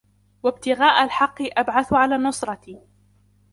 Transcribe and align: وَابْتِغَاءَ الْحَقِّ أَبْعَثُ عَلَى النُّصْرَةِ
وَابْتِغَاءَ 0.43 1.03
الْحَقِّ 1.03 1.41
أَبْعَثُ 1.57 1.93
عَلَى 1.93 2.15
النُّصْرَةِ 2.15 2.81